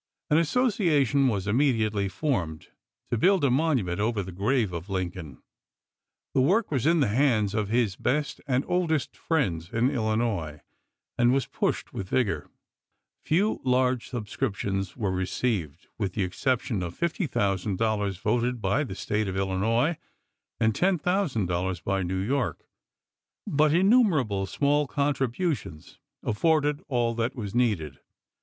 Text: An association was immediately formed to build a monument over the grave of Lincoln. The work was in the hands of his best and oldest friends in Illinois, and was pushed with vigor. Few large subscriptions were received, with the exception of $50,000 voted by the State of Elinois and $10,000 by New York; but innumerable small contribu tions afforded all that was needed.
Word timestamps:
An 0.31 0.39
association 0.39 1.27
was 1.27 1.45
immediately 1.45 2.07
formed 2.09 2.69
to 3.11 3.19
build 3.19 3.43
a 3.43 3.51
monument 3.51 3.99
over 3.99 4.23
the 4.23 4.31
grave 4.31 4.73
of 4.73 4.89
Lincoln. 4.89 5.43
The 6.33 6.41
work 6.41 6.71
was 6.71 6.87
in 6.87 7.01
the 7.01 7.07
hands 7.09 7.53
of 7.53 7.67
his 7.69 7.97
best 7.97 8.41
and 8.47 8.65
oldest 8.67 9.15
friends 9.15 9.69
in 9.71 9.91
Illinois, 9.91 10.61
and 11.19 11.31
was 11.31 11.45
pushed 11.45 11.93
with 11.93 12.09
vigor. 12.09 12.49
Few 13.21 13.61
large 13.63 14.09
subscriptions 14.09 14.97
were 14.97 15.11
received, 15.11 15.85
with 15.99 16.13
the 16.13 16.23
exception 16.23 16.81
of 16.81 16.97
$50,000 16.97 18.19
voted 18.19 18.59
by 18.59 18.83
the 18.83 18.95
State 18.95 19.27
of 19.27 19.35
Elinois 19.37 19.97
and 20.59 20.73
$10,000 20.73 21.83
by 21.83 22.01
New 22.01 22.17
York; 22.19 22.65
but 23.45 23.71
innumerable 23.71 24.47
small 24.47 24.87
contribu 24.87 25.55
tions 25.55 25.99
afforded 26.23 26.81
all 26.87 27.13
that 27.13 27.35
was 27.35 27.53
needed. 27.53 27.99